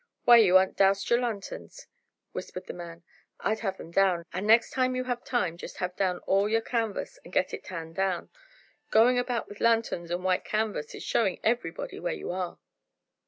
"Why, 0.25 0.37
you 0.37 0.57
aren't 0.57 0.77
dowsed 0.77 1.11
your 1.11 1.19
lanthorns," 1.19 1.85
whispered 2.31 2.65
the 2.65 2.73
man. 2.73 3.03
"I'd 3.39 3.59
have 3.59 3.77
them 3.77 3.91
down, 3.91 4.25
and 4.33 4.47
next 4.47 4.71
time 4.71 4.95
you 4.95 5.03
have 5.03 5.23
time 5.23 5.57
just 5.57 5.77
have 5.77 5.95
down 5.95 6.17
all 6.25 6.49
your 6.49 6.61
canvas, 6.61 7.19
and 7.23 7.31
get 7.31 7.53
it 7.53 7.63
tanned 7.63 7.93
brown. 7.93 8.31
Going 8.89 9.19
about 9.19 9.47
with 9.47 9.61
lanthorns 9.61 10.09
and 10.09 10.23
white 10.23 10.43
canvas 10.43 10.95
is 10.95 11.03
showing 11.03 11.39
everybody 11.43 11.99
where 11.99 12.15
you 12.15 12.31
are." 12.31 12.57